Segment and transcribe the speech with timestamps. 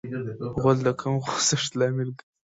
[0.61, 2.25] غول د کم خوځښت لامل کېږي.